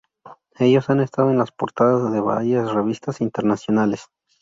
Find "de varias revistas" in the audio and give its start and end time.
2.11-3.21